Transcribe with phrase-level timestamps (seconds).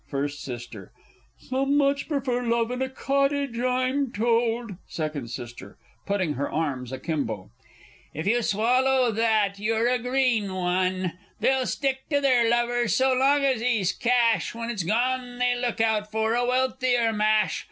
[0.07, 0.67] First S.
[1.37, 4.71] Some much prefer love in a cottage, I'm told.
[4.87, 5.53] Second S.
[6.07, 7.51] (putting her arms a kimbo).
[8.11, 11.19] If you swallow that, you're a green one!
[11.39, 15.79] They'll stick to their lover so long as he's cash, When it's gone, they look
[15.79, 17.59] out for a wealthier mash.